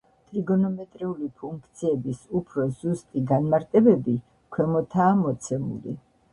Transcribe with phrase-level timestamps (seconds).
[0.27, 4.19] ტრიგონომეტრიული ფუნქციების უფრო ზუსტი განმარტებები
[4.59, 5.99] ქვემოთაა მოცემული.